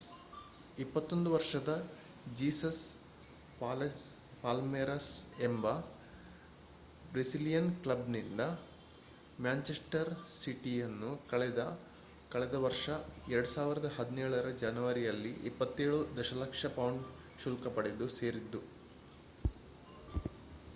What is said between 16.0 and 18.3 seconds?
ದಶಲಕ್ಷ ಪೌಂಡ್ ಶುಲ್ಕ ಪಡೆದು